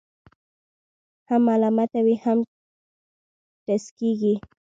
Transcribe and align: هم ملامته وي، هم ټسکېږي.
هم 1.29 1.41
ملامته 1.47 1.99
وي، 2.05 2.15
هم 2.25 2.39
ټسکېږي. 3.65 4.33